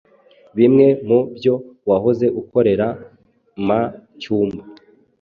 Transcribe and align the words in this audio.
bimwe 0.57 0.85
mu 1.07 1.19
byo 1.35 1.53
wahoze 1.89 2.25
ukorera 2.41 2.87
m 3.65 3.67
cyumba 4.21 4.61